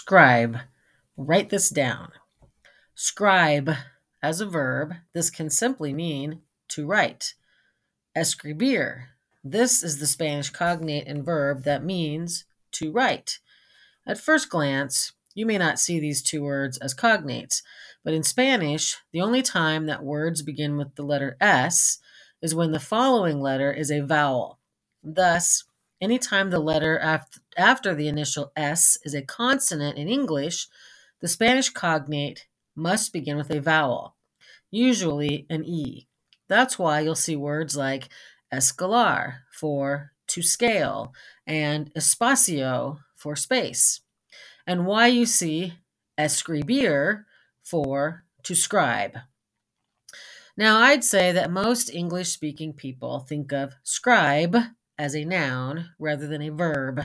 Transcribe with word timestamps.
Scribe. 0.00 0.58
Write 1.16 1.50
this 1.50 1.70
down. 1.70 2.12
Scribe 2.94 3.74
as 4.22 4.40
a 4.40 4.46
verb, 4.46 4.94
this 5.12 5.28
can 5.28 5.50
simply 5.50 5.92
mean 5.92 6.42
to 6.68 6.86
write. 6.86 7.34
Escribir. 8.14 9.08
This 9.42 9.82
is 9.82 9.98
the 9.98 10.06
Spanish 10.06 10.50
cognate 10.50 11.08
and 11.08 11.24
verb 11.24 11.64
that 11.64 11.84
means 11.84 12.44
to 12.72 12.92
write. 12.92 13.40
At 14.06 14.20
first 14.20 14.48
glance, 14.48 15.14
you 15.34 15.44
may 15.44 15.58
not 15.58 15.80
see 15.80 15.98
these 15.98 16.22
two 16.22 16.44
words 16.44 16.78
as 16.78 16.94
cognates, 16.94 17.62
but 18.04 18.14
in 18.14 18.22
Spanish, 18.22 18.98
the 19.12 19.20
only 19.20 19.42
time 19.42 19.86
that 19.86 20.04
words 20.04 20.42
begin 20.42 20.76
with 20.76 20.94
the 20.94 21.02
letter 21.02 21.36
S 21.40 21.98
is 22.40 22.54
when 22.54 22.70
the 22.70 22.78
following 22.78 23.40
letter 23.40 23.72
is 23.72 23.90
a 23.90 24.06
vowel. 24.06 24.60
Thus, 25.02 25.64
anytime 26.00 26.50
the 26.50 26.60
letter 26.60 26.98
after 27.56 27.94
the 27.94 28.08
initial 28.08 28.52
S 28.56 28.98
is 29.04 29.14
a 29.14 29.22
consonant 29.22 29.98
in 29.98 30.08
English, 30.08 30.68
the 31.20 31.28
Spanish 31.28 31.70
cognate 31.70 32.46
must 32.76 33.12
begin 33.12 33.36
with 33.36 33.50
a 33.50 33.60
vowel, 33.60 34.16
usually 34.70 35.46
an 35.50 35.64
E. 35.64 36.06
That's 36.48 36.78
why 36.78 37.00
you'll 37.00 37.14
see 37.14 37.36
words 37.36 37.76
like 37.76 38.08
escalar 38.52 39.40
for 39.52 40.12
to 40.28 40.42
scale 40.42 41.12
and 41.46 41.92
espacio 41.94 43.00
for 43.16 43.34
space, 43.34 44.00
and 44.66 44.86
why 44.86 45.08
you 45.08 45.26
see 45.26 45.74
escribir 46.16 47.26
for 47.62 48.24
to 48.44 48.54
scribe. 48.54 49.18
Now, 50.56 50.78
I'd 50.78 51.04
say 51.04 51.32
that 51.32 51.50
most 51.50 51.92
English 51.92 52.30
speaking 52.30 52.72
people 52.72 53.20
think 53.20 53.52
of 53.52 53.74
scribe 53.82 54.56
as 54.98 55.14
a 55.14 55.24
noun 55.24 55.90
rather 55.98 56.26
than 56.26 56.42
a 56.42 56.50
verb. 56.50 57.02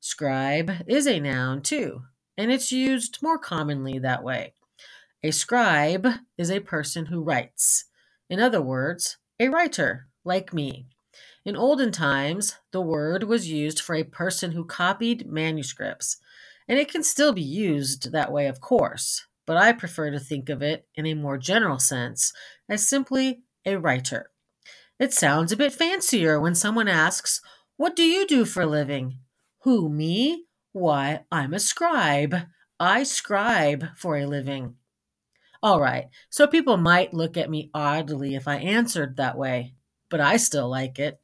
Scribe 0.00 0.70
is 0.86 1.06
a 1.06 1.18
noun 1.18 1.62
too, 1.62 2.02
and 2.36 2.52
it's 2.52 2.70
used 2.70 3.22
more 3.22 3.38
commonly 3.38 3.98
that 3.98 4.22
way. 4.22 4.52
A 5.22 5.30
scribe 5.30 6.06
is 6.36 6.50
a 6.50 6.60
person 6.60 7.06
who 7.06 7.22
writes. 7.22 7.86
In 8.28 8.40
other 8.40 8.60
words, 8.60 9.16
a 9.40 9.48
writer, 9.48 10.08
like 10.24 10.52
me. 10.52 10.86
In 11.46 11.56
olden 11.56 11.92
times, 11.92 12.56
the 12.72 12.82
word 12.82 13.24
was 13.24 13.48
used 13.48 13.80
for 13.80 13.94
a 13.94 14.04
person 14.04 14.52
who 14.52 14.64
copied 14.64 15.26
manuscripts, 15.26 16.18
and 16.68 16.78
it 16.78 16.90
can 16.90 17.02
still 17.02 17.32
be 17.32 17.42
used 17.42 18.12
that 18.12 18.32
way, 18.32 18.46
of 18.46 18.60
course, 18.60 19.26
but 19.46 19.56
I 19.56 19.72
prefer 19.72 20.10
to 20.10 20.20
think 20.20 20.48
of 20.48 20.62
it 20.62 20.86
in 20.94 21.06
a 21.06 21.14
more 21.14 21.38
general 21.38 21.78
sense 21.78 22.32
as 22.68 22.86
simply 22.86 23.42
a 23.64 23.76
writer. 23.76 24.30
It 24.98 25.12
sounds 25.12 25.50
a 25.50 25.56
bit 25.56 25.72
fancier 25.72 26.40
when 26.40 26.54
someone 26.54 26.88
asks, 26.88 27.40
What 27.76 27.96
do 27.96 28.04
you 28.04 28.26
do 28.26 28.44
for 28.44 28.62
a 28.62 28.66
living? 28.66 29.18
Who, 29.62 29.88
me? 29.88 30.44
Why, 30.72 31.24
I'm 31.32 31.52
a 31.52 31.58
scribe. 31.58 32.36
I 32.78 33.02
scribe 33.02 33.96
for 33.96 34.16
a 34.16 34.26
living. 34.26 34.76
All 35.62 35.80
right, 35.80 36.08
so 36.30 36.46
people 36.46 36.76
might 36.76 37.14
look 37.14 37.36
at 37.36 37.50
me 37.50 37.70
oddly 37.72 38.34
if 38.34 38.46
I 38.46 38.56
answered 38.56 39.16
that 39.16 39.38
way, 39.38 39.74
but 40.10 40.20
I 40.20 40.36
still 40.36 40.68
like 40.68 40.98
it. 40.98 41.20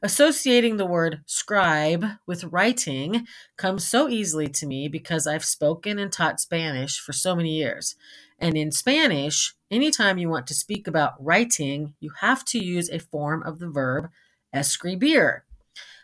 Associating 0.00 0.76
the 0.76 0.86
word 0.86 1.22
scribe 1.26 2.04
with 2.24 2.44
writing 2.44 3.26
comes 3.56 3.84
so 3.84 4.08
easily 4.08 4.46
to 4.46 4.66
me 4.66 4.86
because 4.86 5.26
I've 5.26 5.44
spoken 5.44 5.98
and 5.98 6.12
taught 6.12 6.40
Spanish 6.40 7.00
for 7.00 7.12
so 7.12 7.34
many 7.34 7.56
years. 7.56 7.96
And 8.38 8.56
in 8.56 8.70
Spanish, 8.70 9.54
anytime 9.72 10.18
you 10.18 10.28
want 10.28 10.46
to 10.48 10.54
speak 10.54 10.86
about 10.86 11.14
writing, 11.18 11.94
you 11.98 12.12
have 12.20 12.44
to 12.46 12.64
use 12.64 12.88
a 12.88 13.00
form 13.00 13.42
of 13.42 13.58
the 13.58 13.68
verb 13.68 14.08
escribir. 14.54 15.44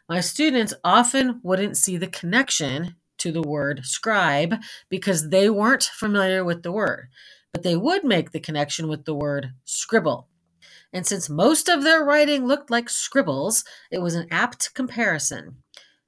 My 0.08 0.20
students 0.20 0.74
often 0.82 1.40
wouldn't 1.44 1.76
see 1.76 1.96
the 1.96 2.08
connection 2.08 2.96
to 3.18 3.30
the 3.30 3.42
word 3.42 3.82
scribe 3.84 4.56
because 4.88 5.30
they 5.30 5.48
weren't 5.48 5.84
familiar 5.84 6.44
with 6.44 6.64
the 6.64 6.72
word, 6.72 7.08
but 7.52 7.62
they 7.62 7.76
would 7.76 8.04
make 8.04 8.32
the 8.32 8.40
connection 8.40 8.88
with 8.88 9.04
the 9.04 9.14
word 9.14 9.52
scribble. 9.64 10.28
And 10.92 11.06
since 11.06 11.28
most 11.28 11.68
of 11.68 11.82
their 11.82 12.04
writing 12.04 12.46
looked 12.46 12.70
like 12.70 12.88
scribbles, 12.88 13.64
it 13.90 14.00
was 14.00 14.14
an 14.14 14.28
apt 14.30 14.74
comparison. 14.74 15.56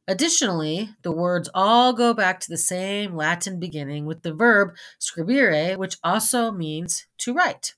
Additionally, 0.08 0.90
the 1.02 1.10
words 1.10 1.48
all 1.52 1.92
go 1.92 2.14
back 2.14 2.38
to 2.40 2.48
the 2.48 2.56
same 2.56 3.16
Latin 3.16 3.58
beginning 3.58 4.06
with 4.06 4.22
the 4.22 4.32
verb 4.32 4.70
scribere, 5.00 5.76
which 5.76 5.96
also 6.04 6.52
means 6.52 7.06
to 7.18 7.34
write. 7.34 7.74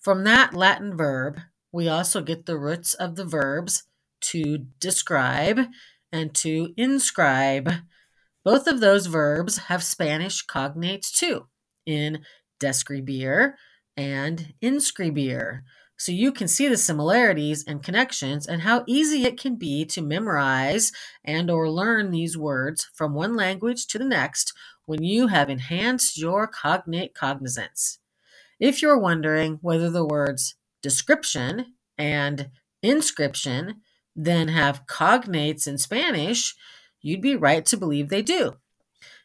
From 0.00 0.24
that 0.24 0.54
Latin 0.54 0.96
verb, 0.96 1.38
we 1.70 1.88
also 1.88 2.20
get 2.20 2.46
the 2.46 2.58
roots 2.58 2.94
of 2.94 3.14
the 3.14 3.24
verbs 3.24 3.84
to 4.22 4.66
describe 4.80 5.60
and 6.12 6.34
to 6.34 6.72
inscribe. 6.76 7.70
Both 8.44 8.66
of 8.66 8.80
those 8.80 9.06
verbs 9.06 9.58
have 9.58 9.82
Spanish 9.82 10.44
cognates 10.44 11.12
too, 11.12 11.46
in 11.86 12.24
describir 12.58 13.56
and 13.96 14.54
inscribir. 14.62 15.62
So 15.96 16.10
you 16.10 16.32
can 16.32 16.48
see 16.48 16.68
the 16.68 16.76
similarities 16.76 17.64
and 17.66 17.82
connections 17.82 18.46
and 18.46 18.62
how 18.62 18.84
easy 18.86 19.24
it 19.24 19.38
can 19.38 19.56
be 19.56 19.84
to 19.86 20.02
memorize 20.02 20.92
and 21.24 21.50
or 21.50 21.70
learn 21.70 22.10
these 22.10 22.36
words 22.36 22.90
from 22.92 23.14
one 23.14 23.36
language 23.36 23.86
to 23.88 23.98
the 23.98 24.04
next 24.04 24.52
when 24.86 25.02
you 25.02 25.28
have 25.28 25.48
enhanced 25.48 26.18
your 26.18 26.46
cognate 26.46 27.14
cognizance. 27.14 27.98
If 28.58 28.82
you're 28.82 28.98
wondering 28.98 29.58
whether 29.62 29.88
the 29.88 30.06
words 30.06 30.56
description 30.82 31.74
and 31.96 32.50
inscription 32.82 33.80
then 34.16 34.48
have 34.48 34.86
cognates 34.86 35.66
in 35.66 35.78
Spanish, 35.78 36.54
you'd 37.00 37.20
be 37.20 37.36
right 37.36 37.64
to 37.66 37.76
believe 37.76 38.08
they 38.08 38.22
do. 38.22 38.56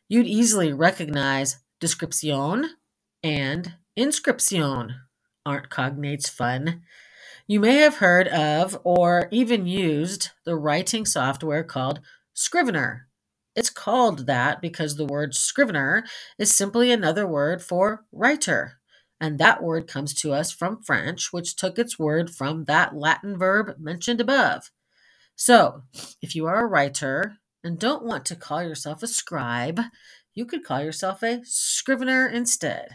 You'd 0.08 0.28
easily 0.28 0.74
recognize 0.74 1.60
descripción 1.80 2.70
and 3.24 3.74
inscripción 4.00 5.02
Aren't 5.46 5.70
cognates 5.70 6.30
fun? 6.30 6.84
You 7.48 7.60
may 7.60 7.78
have 7.78 7.98
heard 7.98 8.28
of 8.28 8.80
or 8.84 9.28
even 9.32 9.66
used 9.66 10.30
the 10.46 10.56
writing 10.56 11.06
software 11.06 11.64
called 11.64 12.00
Scrivener. 12.34 13.08
It's 13.56 13.70
called 13.70 14.28
that 14.28 14.62
because 14.62 14.96
the 14.96 15.06
word 15.06 15.36
scrivener 15.36 16.06
is 16.38 16.54
simply 16.54 16.92
another 16.92 17.28
word 17.28 17.62
for 17.62 18.06
writer. 18.12 18.80
And 19.20 19.40
that 19.40 19.62
word 19.62 19.88
comes 19.88 20.14
to 20.22 20.32
us 20.34 20.52
from 20.52 20.82
French, 20.84 21.34
which 21.34 21.56
took 21.56 21.78
its 21.78 22.00
word 22.00 22.30
from 22.30 22.66
that 22.66 22.96
Latin 22.96 23.38
verb 23.38 23.76
mentioned 23.80 24.22
above. 24.22 24.72
So, 25.36 25.84
if 26.22 26.36
you 26.36 26.46
are 26.46 26.64
a 26.64 26.68
writer 26.68 27.38
and 27.64 27.80
don't 27.80 28.06
want 28.06 28.26
to 28.26 28.36
call 28.36 28.64
yourself 28.64 29.04
a 29.04 29.08
scribe, 29.08 29.82
you 30.34 30.46
could 30.46 30.64
call 30.64 30.82
yourself 30.82 31.24
a 31.24 31.42
scrivener 31.44 32.28
instead. 32.28 32.90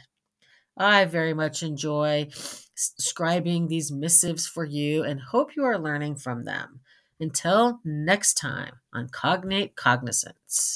I 0.77 1.05
very 1.05 1.35
much 1.35 1.62
enjoy 1.62 2.29
scribing 2.77 3.69
these 3.69 3.93
missives 3.93 4.47
for 4.47 4.65
you 4.65 5.05
and 5.05 5.21
hope 5.21 5.57
you 5.57 5.65
are 5.65 5.79
learning 5.79 6.17
from 6.17 6.45
them. 6.45 6.81
Until 7.21 7.81
next 7.85 8.35
time 8.35 8.81
on 8.93 9.09
Cognate 9.09 9.77
Cognizance. 9.77 10.73